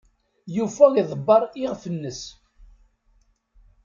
[0.55, 2.21] Yuba iḍebber iɣef-nnes.